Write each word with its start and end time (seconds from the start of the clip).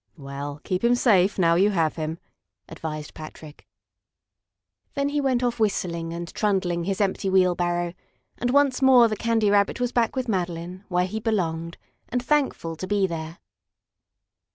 "Well, 0.17 0.59
keep 0.63 0.83
him 0.83 0.95
safe, 0.95 1.37
now 1.37 1.53
you 1.53 1.69
have 1.69 1.95
him," 1.95 2.17
advised 2.67 3.13
Patrick. 3.13 3.67
Then 4.95 5.09
he 5.09 5.21
went 5.21 5.43
off 5.43 5.59
whistling 5.59 6.11
and 6.11 6.33
trundling 6.33 6.85
his 6.85 6.99
empty 6.99 7.29
wheelbarrow, 7.29 7.93
and 8.39 8.49
once 8.49 8.81
more 8.81 9.07
the 9.07 9.15
Candy 9.15 9.51
Rabbit 9.51 9.79
was 9.79 9.91
back 9.91 10.15
with 10.15 10.27
Madeline, 10.27 10.85
where 10.87 11.05
he 11.05 11.19
belonged, 11.19 11.77
and 12.09 12.25
thankful 12.25 12.75
to 12.77 12.87
be 12.87 13.05
there. 13.05 13.37